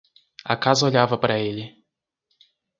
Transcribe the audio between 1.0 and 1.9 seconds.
para ele.